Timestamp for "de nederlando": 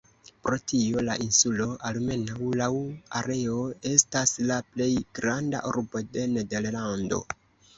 6.17-7.23